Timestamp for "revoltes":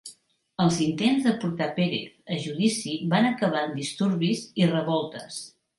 4.77-5.45